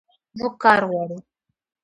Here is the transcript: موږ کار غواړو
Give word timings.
موږ 0.37 0.53
کار 0.63 0.79
غواړو 0.89 1.17